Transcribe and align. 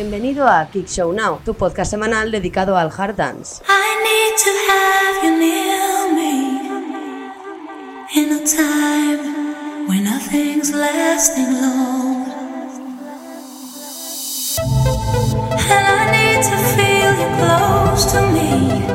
Bienvenido 0.00 0.48
a 0.48 0.66
Kick 0.70 0.88
Show 0.88 1.12
Now, 1.12 1.40
tu 1.44 1.52
podcast 1.52 1.90
semanal 1.90 2.30
dedicado 2.30 2.74
al 2.74 2.90
hard 2.90 3.16
dance. 3.16 3.62
I 3.68 4.00
need 4.00 4.34
to 4.38 4.50
have 4.72 5.22
you 5.22 5.36
near 5.38 6.14
me 6.14 6.58
in 8.14 8.32
a 8.32 8.40
time 8.46 9.86
when 9.86 10.04
nothing's 10.04 10.72
lasting 10.72 11.52
long. 11.60 12.24
And 15.68 15.86
I 15.86 16.10
need 16.10 16.42
to 16.44 16.56
feel 16.74 17.12
you 17.20 17.28
close 17.36 18.10
to 18.12 18.22
me. 18.32 18.86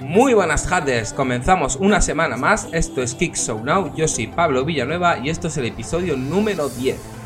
Muy 0.00 0.32
buenas 0.32 0.66
tardes, 0.66 1.12
comenzamos 1.12 1.76
una 1.76 2.00
semana 2.00 2.38
más, 2.38 2.68
esto 2.72 3.02
es 3.02 3.14
Kick 3.14 3.36
Show 3.36 3.62
Now, 3.62 3.94
yo 3.94 4.08
soy 4.08 4.28
Pablo 4.28 4.64
Villanueva 4.64 5.18
y 5.18 5.28
esto 5.28 5.48
es 5.48 5.58
el 5.58 5.66
episodio 5.66 6.16
número 6.16 6.70
10. 6.70 7.19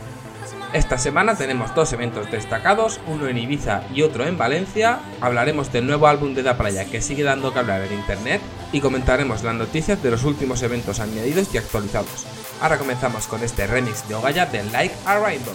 Esta 0.73 0.99
semana 0.99 1.37
tenemos 1.37 1.75
dos 1.75 1.93
eventos 1.93 2.31
destacados, 2.31 3.01
uno 3.07 3.29
en 3.29 3.39
Ibiza 3.39 3.83
y 3.95 4.03
otro 4.03 4.27
en 4.27 4.37
Valencia, 4.37 4.99
hablaremos 5.21 5.73
del 5.73 5.87
nuevo 5.87 6.07
álbum 6.09 6.35
de 6.35 6.43
Da 6.43 6.57
Playa 6.57 6.85
que 6.85 7.01
sigue 7.01 7.23
dando 7.23 7.53
que 7.53 7.61
hablar 7.61 7.83
en 7.83 7.93
internet 7.93 8.41
y 8.73 8.81
comentaremos 8.81 9.43
las 9.43 9.55
noticias 9.55 10.03
de 10.03 10.11
los 10.11 10.25
últimos 10.25 10.63
eventos 10.63 11.01
añadidos 11.01 11.55
y 11.55 11.59
actualizados. 11.59 12.27
Ahora 12.61 12.79
comenzamos 12.79 13.27
con 13.27 13.43
este 13.43 13.67
remix 13.67 14.09
de 14.09 14.15
Ogaya 14.15 14.47
de 14.47 14.65
Like 14.65 14.95
a 15.07 15.19
Rainbow. 15.19 15.55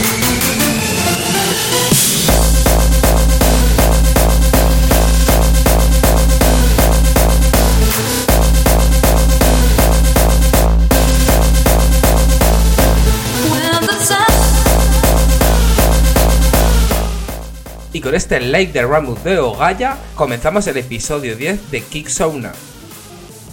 Y 17.93 17.99
con 17.99 18.15
este 18.15 18.39
like 18.39 18.71
de 18.71 18.85
Ramus 18.85 19.21
de 19.23 19.39
Ogaya 19.39 19.97
comenzamos 20.15 20.65
el 20.67 20.77
episodio 20.77 21.35
10 21.35 21.71
de 21.71 21.81
Kick 21.81 22.07
Sauna. 22.07 22.53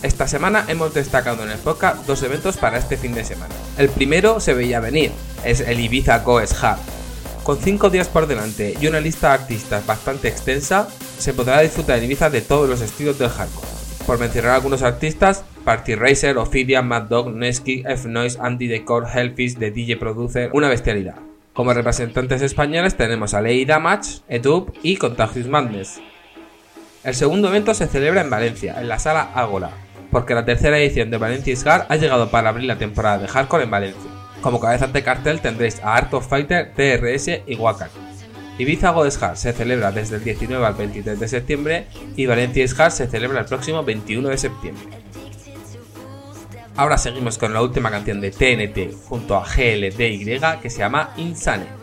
Esta 0.05 0.29
semana 0.29 0.65
hemos 0.69 0.95
destacado 0.95 1.43
en 1.43 1.51
el 1.51 1.59
podcast 1.59 2.07
dos 2.07 2.23
eventos 2.23 2.57
para 2.57 2.79
este 2.79 2.97
fin 2.97 3.15
de 3.15 3.25
semana. 3.25 3.53
El 3.79 3.89
primero 3.89 4.39
se 4.39 4.55
veía 4.55 4.79
venir, 4.79 5.11
es 5.45 5.59
el 5.61 5.81
Ibiza 5.81 6.21
Goes 6.21 6.63
Hard. 6.63 6.79
Con 7.43 7.59
5 7.59 7.91
días 7.91 8.07
por 8.07 8.29
delante 8.29 8.77
y 8.81 8.87
una 8.87 9.01
lista 9.01 9.29
de 9.29 9.43
artistas 9.43 9.85
bastante 9.85 10.29
extensa, 10.29 10.89
se 11.19 11.35
podrá 11.35 11.61
disfrutar 11.61 11.99
en 11.99 12.05
Ibiza 12.05 12.31
de 12.31 12.41
todos 12.41 12.69
los 12.69 12.81
estilos 12.81 13.19
del 13.19 13.31
hardcore. 13.31 13.67
Por 14.07 14.21
mencionar 14.21 14.53
algunos 14.53 14.83
artistas, 14.83 15.43
Party 15.65 15.97
Racer, 15.97 16.39
Ophidia, 16.39 16.81
Mad 16.81 17.03
Dog, 17.05 17.35
Nesky, 17.35 17.83
F-Noise, 17.85 18.39
Andy 18.41 18.69
Decor, 18.69 19.09
Hellfish, 19.13 19.57
The 19.57 19.73
DJ 19.73 19.97
Producer, 19.97 20.51
una 20.53 20.69
bestialidad. 20.69 21.28
Como 21.59 21.75
representantes 21.75 22.41
españoles 22.41 22.97
tenemos 22.97 23.35
a 23.35 23.41
Lady 23.41 23.65
Damage, 23.65 24.21
Etub 24.29 24.73
y 24.85 24.97
Contagious 24.97 25.49
Madness. 25.49 26.01
El 27.03 27.17
segundo 27.17 27.49
evento 27.49 27.75
se 27.75 27.89
celebra 27.89 28.21
en 28.21 28.31
Valencia, 28.31 28.81
en 28.81 28.87
la 28.87 29.01
sala 29.01 29.33
Ágora, 29.35 29.71
porque 30.13 30.37
la 30.37 30.45
tercera 30.45 30.79
edición 30.79 31.11
de 31.11 31.19
Valencia 31.19 31.57
Scar 31.57 31.87
ha 31.89 31.97
llegado 31.97 32.31
para 32.31 32.51
abrir 32.51 32.67
la 32.67 32.79
temporada 32.79 33.19
de 33.19 33.27
hardcore 33.27 33.65
en 33.65 33.73
Valencia. 33.73 34.09
Como 34.41 34.61
cabezas 34.61 34.93
de 34.93 35.03
cartel 35.03 35.41
tendréis 35.41 35.81
a 35.83 35.97
Art 35.97 36.15
of 36.15 36.29
Fighter, 36.29 36.75
TRS 36.77 37.41
y 37.45 37.57
Wakan. 37.57 37.89
Ibiza 38.59 38.91
Hard 38.91 39.37
se 39.37 39.53
celebra 39.53 39.91
desde 39.91 40.15
el 40.15 40.23
19 40.23 40.65
al 40.65 40.75
23 40.75 41.19
de 41.19 41.27
septiembre 41.27 41.87
y 42.15 42.27
Valencia 42.27 42.65
Hard 42.79 42.93
se 42.93 43.09
celebra 43.09 43.41
el 43.41 43.47
próximo 43.47 43.83
21 43.83 44.29
de 44.29 44.39
septiembre. 44.39 44.85
Ahora 46.79 46.97
seguimos 46.97 47.39
con 47.39 47.53
la 47.53 47.61
última 47.61 47.91
canción 47.91 48.21
de 48.21 48.31
TNT 48.31 48.95
junto 49.09 49.37
a 49.37 49.45
GLDY 49.45 50.39
que 50.63 50.71
se 50.71 50.79
llama 50.79 51.13
Insane. 51.17 51.78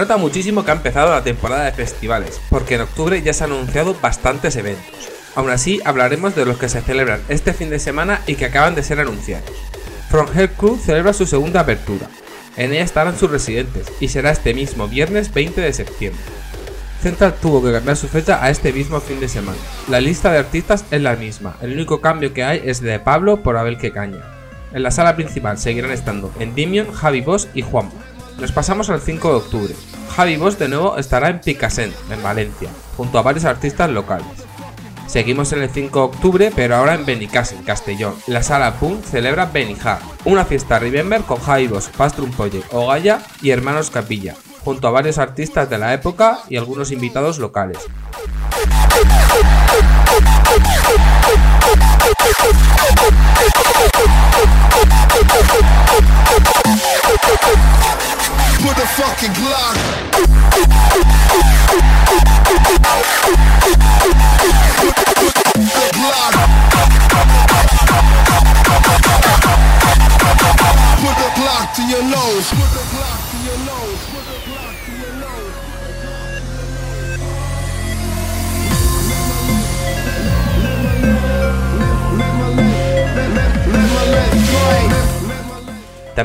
Nota 0.00 0.16
muchísimo 0.16 0.64
que 0.64 0.70
ha 0.70 0.74
empezado 0.74 1.10
la 1.10 1.22
temporada 1.22 1.64
de 1.64 1.72
festivales, 1.72 2.40
porque 2.48 2.76
en 2.76 2.80
octubre 2.80 3.20
ya 3.22 3.34
se 3.34 3.44
han 3.44 3.52
anunciado 3.52 3.94
bastantes 4.00 4.56
eventos. 4.56 5.10
Aún 5.34 5.50
así, 5.50 5.80
hablaremos 5.84 6.34
de 6.34 6.46
los 6.46 6.56
que 6.56 6.70
se 6.70 6.80
celebran 6.80 7.20
este 7.28 7.52
fin 7.52 7.68
de 7.68 7.78
semana 7.78 8.22
y 8.26 8.34
que 8.34 8.46
acaban 8.46 8.74
de 8.74 8.82
ser 8.82 8.98
anunciados. 8.98 9.50
From 10.08 10.26
Hell 10.34 10.50
Crew 10.50 10.78
celebra 10.78 11.12
su 11.12 11.26
segunda 11.26 11.60
apertura. 11.60 12.08
En 12.56 12.72
ella 12.72 12.82
estarán 12.82 13.18
sus 13.18 13.30
residentes 13.30 13.92
y 14.00 14.08
será 14.08 14.30
este 14.30 14.54
mismo 14.54 14.88
viernes 14.88 15.32
20 15.32 15.60
de 15.60 15.72
septiembre. 15.72 16.22
Central 17.02 17.34
tuvo 17.40 17.62
que 17.62 17.72
cambiar 17.72 17.96
su 17.96 18.08
fecha 18.08 18.42
a 18.42 18.50
este 18.50 18.72
mismo 18.72 19.00
fin 19.00 19.20
de 19.20 19.28
semana. 19.28 19.58
La 19.88 20.00
lista 20.00 20.32
de 20.32 20.38
artistas 20.38 20.84
es 20.90 21.00
la 21.02 21.14
misma, 21.14 21.56
el 21.60 21.74
único 21.74 22.00
cambio 22.00 22.32
que 22.32 22.42
hay 22.42 22.62
es 22.64 22.80
de 22.80 22.98
Pablo 22.98 23.42
por 23.42 23.58
Abel 23.58 23.78
Quecaña. 23.78 24.22
En 24.72 24.82
la 24.82 24.90
sala 24.90 25.14
principal 25.14 25.58
seguirán 25.58 25.92
estando 25.92 26.32
Endymion, 26.40 26.90
Javi 26.90 27.20
Boss 27.20 27.48
y 27.54 27.62
Juanma. 27.62 27.92
Nos 28.40 28.52
pasamos 28.52 28.88
al 28.88 29.02
5 29.02 29.28
de 29.28 29.34
octubre. 29.34 29.74
Javi 30.16 30.36
Boss 30.36 30.58
de 30.58 30.68
nuevo 30.68 30.96
estará 30.98 31.28
en 31.28 31.40
Picassent, 31.40 31.94
en 32.10 32.22
Valencia, 32.22 32.68
junto 32.96 33.18
a 33.18 33.22
varios 33.22 33.44
artistas 33.44 33.90
locales. 33.90 34.26
Seguimos 35.06 35.52
en 35.52 35.62
el 35.62 35.70
5 35.70 35.98
de 35.98 36.04
octubre, 36.04 36.52
pero 36.54 36.76
ahora 36.76 36.94
en 36.94 37.04
Benicàssim, 37.04 37.64
Castellón. 37.64 38.14
La 38.26 38.42
sala 38.42 38.74
Punk 38.74 39.02
celebra 39.02 39.46
Benihar, 39.46 40.00
una 40.24 40.44
fiesta 40.44 40.78
Remember 40.78 41.22
con 41.22 41.40
Javi 41.40 41.66
Boss, 41.66 41.88
Pastrum 41.96 42.30
Project, 42.30 42.72
Ogaya 42.72 43.20
y 43.42 43.50
Hermanos 43.50 43.90
Capilla, 43.90 44.36
junto 44.64 44.86
a 44.86 44.92
varios 44.92 45.18
artistas 45.18 45.68
de 45.68 45.78
la 45.78 45.94
época 45.94 46.40
y 46.48 46.56
algunos 46.56 46.92
invitados 46.92 47.38
locales. 47.38 47.78
Put 58.62 58.76
a 58.76 58.86
fucking 58.86 59.32
Glock. 59.32 60.20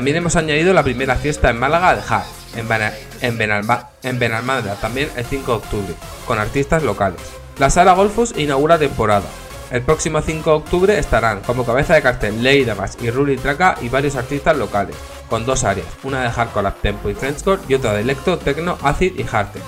También 0.06 0.18
hemos 0.18 0.36
añadido 0.36 0.72
la 0.72 0.84
primera 0.84 1.16
fiesta 1.16 1.50
en 1.50 1.58
Málaga 1.58 1.96
de 1.96 2.00
Hard, 2.08 2.26
en, 2.54 2.68
Bena- 2.68 2.92
en, 3.22 3.36
Benalma- 3.36 3.88
en 4.04 4.20
Benalmádena, 4.20 4.76
también 4.76 5.10
el 5.16 5.24
5 5.24 5.50
de 5.50 5.56
octubre, 5.58 5.94
con 6.28 6.38
artistas 6.38 6.84
locales. 6.84 7.18
La 7.58 7.70
sala 7.70 7.92
Golfus 7.92 8.32
inaugura 8.36 8.78
temporada. 8.78 9.24
El 9.72 9.82
próximo 9.82 10.22
5 10.22 10.48
de 10.48 10.56
octubre 10.58 10.96
estarán 10.96 11.40
como 11.40 11.66
cabeza 11.66 11.94
de 11.94 12.02
cartel 12.02 12.40
Ley 12.40 12.64
Damas 12.64 12.96
y 13.00 13.10
Ruli 13.10 13.36
Traca 13.36 13.74
y 13.82 13.88
varios 13.88 14.14
artistas 14.14 14.56
locales, 14.56 14.94
con 15.28 15.44
dos 15.44 15.64
áreas, 15.64 15.88
una 16.04 16.22
de 16.22 16.30
hardcore 16.30 16.70
tempo 16.80 17.10
y 17.10 17.14
Frenchcore 17.16 17.62
y 17.66 17.74
otra 17.74 17.92
de 17.94 18.02
electro, 18.02 18.38
techno, 18.38 18.78
acid 18.84 19.18
y 19.18 19.24
hardtech. 19.24 19.64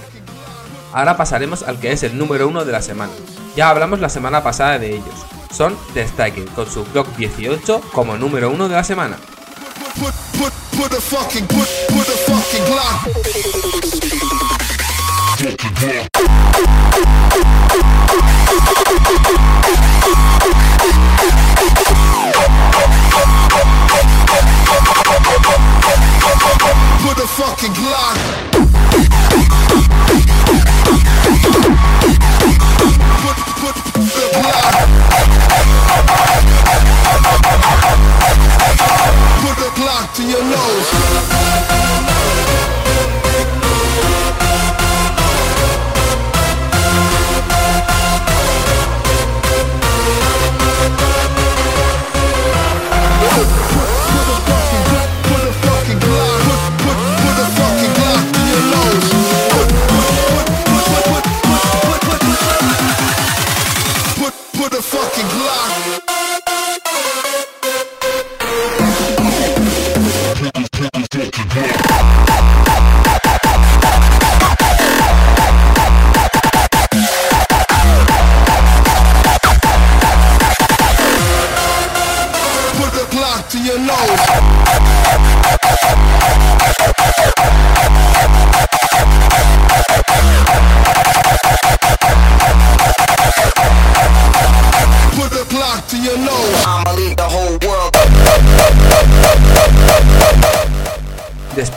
Ahora 0.92 1.16
pasaremos 1.16 1.64
al 1.64 1.80
que 1.80 1.90
es 1.90 2.04
el 2.04 2.16
número 2.16 2.46
uno 2.46 2.64
de 2.64 2.70
la 2.70 2.80
semana. 2.80 3.10
Ya 3.56 3.70
hablamos 3.70 3.98
la 3.98 4.08
semana 4.08 4.44
pasada 4.44 4.78
de 4.78 4.90
ellos. 4.94 5.26
Son 5.50 5.76
The 5.94 6.02
Striker 6.06 6.44
con 6.54 6.70
su 6.70 6.84
Block 6.84 7.08
18 7.16 7.80
como 7.92 8.16
número 8.16 8.50
uno 8.52 8.68
de 8.68 8.76
la 8.76 8.84
semana. 8.84 9.16
Put, 9.98 10.14
put, 10.34 10.52
put 10.76 10.90
the 10.92 11.00
fucking, 11.00 11.48
put, 11.48 11.66
put 11.88 12.06
the 12.06 12.16
fucking 12.26 12.64
Glock. 12.70 13.08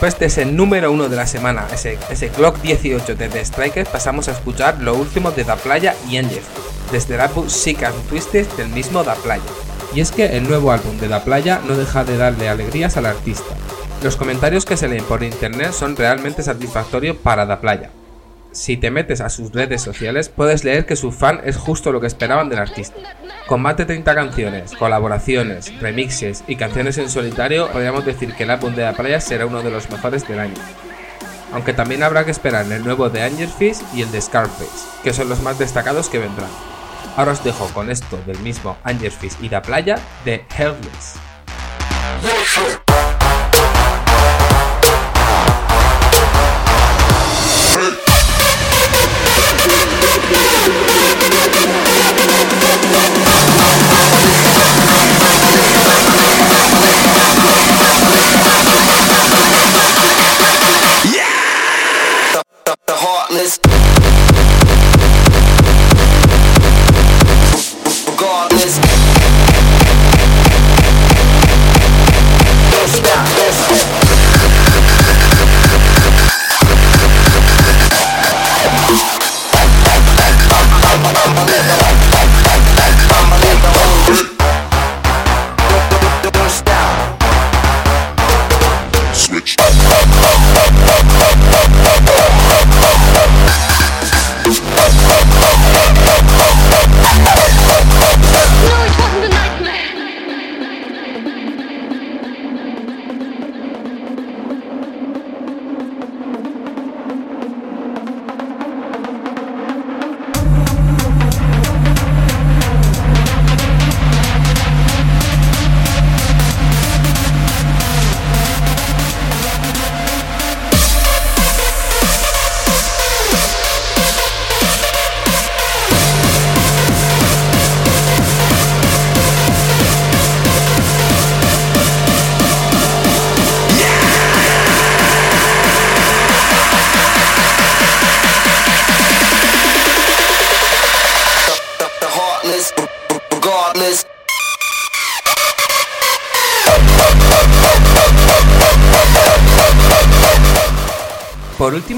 Después 0.02 0.18
de 0.18 0.26
ese 0.26 0.44
número 0.46 0.90
uno 0.90 1.08
de 1.08 1.14
la 1.14 1.28
semana, 1.28 1.64
ese, 1.72 1.96
ese 2.10 2.28
Glock 2.30 2.60
18 2.60 3.14
de 3.14 3.28
The 3.28 3.44
Strikers, 3.44 3.88
pasamos 3.88 4.26
a 4.26 4.32
escuchar 4.32 4.82
lo 4.82 4.96
último 4.96 5.30
de 5.30 5.44
Da 5.44 5.54
Playa 5.54 5.94
y 6.10 6.16
Angel, 6.16 6.42
desde 6.90 7.14
el 7.14 7.20
álbum 7.20 7.48
Sick 7.48 7.84
and 7.84 8.08
Twisted 8.08 8.48
del 8.56 8.70
mismo 8.70 9.04
Da 9.04 9.14
Playa. 9.14 9.44
Y 9.94 10.00
es 10.00 10.10
que 10.10 10.36
el 10.36 10.48
nuevo 10.48 10.72
álbum 10.72 10.98
de 10.98 11.06
Da 11.06 11.22
Playa 11.22 11.60
no 11.68 11.76
deja 11.76 12.02
de 12.02 12.16
darle 12.16 12.48
alegrías 12.48 12.96
al 12.96 13.06
artista. 13.06 13.54
Los 14.02 14.16
comentarios 14.16 14.64
que 14.64 14.76
se 14.76 14.88
leen 14.88 15.04
por 15.04 15.22
internet 15.22 15.70
son 15.72 15.94
realmente 15.94 16.42
satisfactorios 16.42 17.16
para 17.18 17.46
Da 17.46 17.60
Playa. 17.60 17.90
Si 18.52 18.76
te 18.76 18.90
metes 18.90 19.22
a 19.22 19.30
sus 19.30 19.50
redes 19.50 19.80
sociales, 19.80 20.28
puedes 20.28 20.62
leer 20.62 20.84
que 20.84 20.94
su 20.94 21.10
fan 21.10 21.40
es 21.44 21.56
justo 21.56 21.90
lo 21.90 22.02
que 22.02 22.06
esperaban 22.06 22.50
del 22.50 22.58
artista. 22.58 22.96
Con 23.46 23.62
más 23.62 23.78
de 23.78 23.86
30 23.86 24.14
canciones, 24.14 24.72
colaboraciones, 24.72 25.72
remixes 25.80 26.44
y 26.46 26.56
canciones 26.56 26.98
en 26.98 27.08
solitario, 27.08 27.70
podríamos 27.72 28.04
decir 28.04 28.34
que 28.34 28.42
el 28.42 28.50
álbum 28.50 28.74
de 28.74 28.82
la 28.82 28.92
playa 28.92 29.20
será 29.20 29.46
uno 29.46 29.62
de 29.62 29.70
los 29.70 29.90
mejores 29.90 30.28
del 30.28 30.38
año. 30.38 30.54
Aunque 31.52 31.72
también 31.72 32.02
habrá 32.02 32.26
que 32.26 32.30
esperar 32.30 32.70
el 32.70 32.84
nuevo 32.84 33.08
de 33.08 33.22
Angelfish 33.22 33.78
y 33.94 34.02
el 34.02 34.12
de 34.12 34.20
Scarface, 34.20 35.00
que 35.02 35.14
son 35.14 35.30
los 35.30 35.40
más 35.40 35.58
destacados 35.58 36.10
que 36.10 36.18
vendrán. 36.18 36.50
Ahora 37.16 37.32
os 37.32 37.42
dejo 37.42 37.68
con 37.68 37.90
esto 37.90 38.18
del 38.26 38.38
mismo 38.40 38.76
Angelfish 38.84 39.36
y 39.40 39.48
la 39.48 39.62
playa 39.62 39.98
de 40.26 40.44
Helpless. 40.56 41.14
Thank 50.34 50.76
you. 53.26 53.31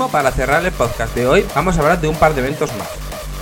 Para 0.09 0.31
cerrar 0.33 0.65
el 0.65 0.73
podcast 0.73 1.15
de 1.15 1.27
hoy, 1.27 1.47
vamos 1.55 1.77
a 1.77 1.81
hablar 1.81 2.01
de 2.01 2.09
un 2.09 2.17
par 2.17 2.35
de 2.35 2.41
eventos 2.41 2.71
más. 2.77 2.89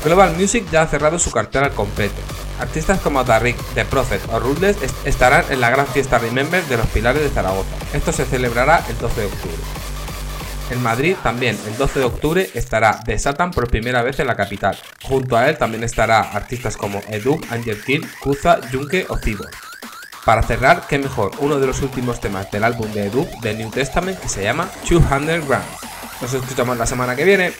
Global 0.04 0.34
Music 0.36 0.64
ya 0.70 0.82
ha 0.82 0.86
cerrado 0.86 1.18
su 1.18 1.30
cartera 1.30 1.66
al 1.66 1.72
completo. 1.72 2.14
Artistas 2.60 3.00
como 3.00 3.22
Darrik, 3.24 3.56
The 3.74 3.84
Prophet 3.84 4.20
o 4.32 4.38
Ruthless 4.40 4.82
est- 4.82 5.06
estarán 5.06 5.44
en 5.50 5.60
la 5.60 5.70
gran 5.70 5.86
fiesta 5.86 6.18
Remember 6.18 6.64
de 6.66 6.76
los 6.76 6.86
Pilares 6.88 7.22
de 7.22 7.28
Zaragoza. 7.30 7.70
Esto 7.92 8.12
se 8.12 8.24
celebrará 8.24 8.84
el 8.88 8.98
12 8.98 9.20
de 9.20 9.26
octubre. 9.26 9.56
En 10.70 10.82
Madrid 10.82 11.16
también, 11.22 11.58
el 11.66 11.76
12 11.76 11.98
de 12.00 12.04
octubre, 12.04 12.50
estará 12.54 13.00
The 13.04 13.18
Satan 13.18 13.50
por 13.50 13.68
primera 13.68 14.02
vez 14.02 14.18
en 14.20 14.26
la 14.26 14.36
capital. 14.36 14.76
Junto 15.02 15.36
a 15.36 15.48
él 15.48 15.58
también 15.58 15.84
estará 15.84 16.20
artistas 16.20 16.76
como 16.76 17.00
Edu, 17.08 17.40
Angel 17.50 17.82
Kill, 17.84 18.08
Kuza, 18.20 18.58
Junke 18.72 19.06
o 19.08 19.18
Cibor. 19.18 19.50
Para 20.24 20.42
cerrar, 20.42 20.86
qué 20.88 20.98
mejor, 20.98 21.32
uno 21.38 21.58
de 21.58 21.66
los 21.66 21.82
últimos 21.82 22.20
temas 22.20 22.50
del 22.50 22.64
álbum 22.64 22.90
de 22.92 23.06
Edu, 23.06 23.28
de 23.42 23.54
New 23.54 23.70
Testament, 23.70 24.18
que 24.20 24.28
se 24.28 24.44
llama 24.44 24.68
200 24.88 25.46
Grams. 25.48 25.66
Nos 26.22 26.32
escuchamos 26.34 26.78
la 26.78 26.86
semana 26.86 27.16
que 27.16 27.24
viene. 27.24 27.52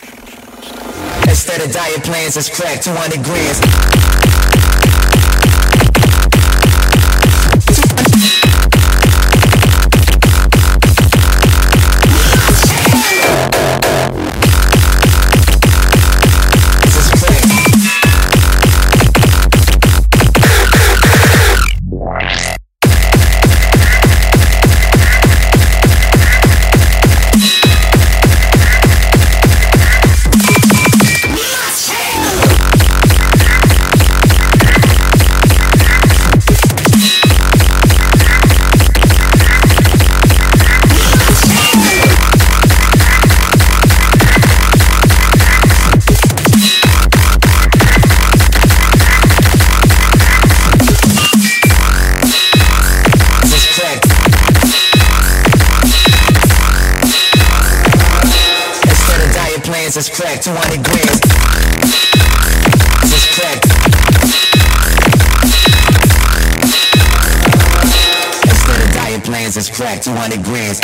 Plans, 69.83 69.99
it's 69.99 70.07
crack 70.07 70.41
200 70.41 70.43
grams. 70.45 70.81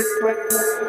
Instead 0.00 0.36
of 0.52 0.79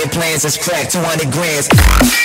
diet 0.00 0.12
plans, 0.12 0.44
is 0.44 0.56
crack 0.56 0.88
200 0.88 1.30
grams. 1.30 2.19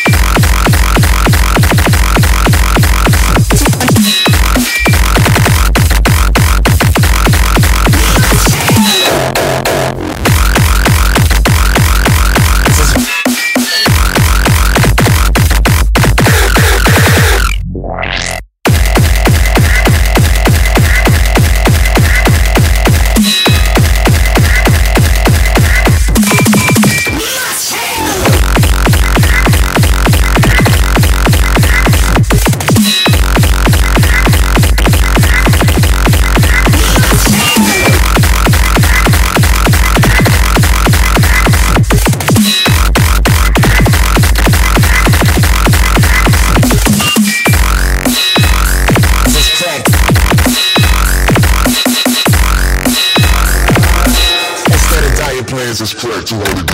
this 55.86 55.94
crack 55.94 56.26
degrees. 56.26 56.66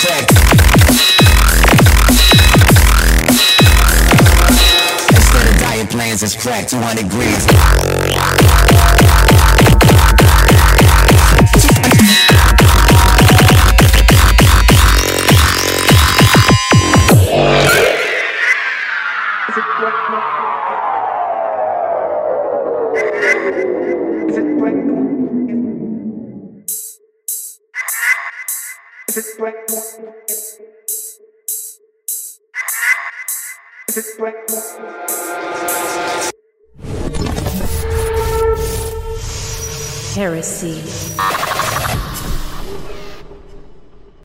Crack. 0.00 0.28
Instead 5.14 5.48
of 5.48 5.60
diet 5.60 5.88
plans, 5.88 6.22
it's 6.22 6.36
crack 6.36 6.68
200 6.68 7.04
degrees. 7.04 7.97
Heresy. 40.14 41.97